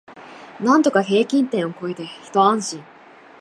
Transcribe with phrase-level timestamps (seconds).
[0.59, 2.83] なんとか平均点を超えてひと安心